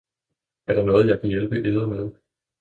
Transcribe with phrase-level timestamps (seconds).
[0.67, 2.11] Er der noget, jeg kan hjælpe eder med!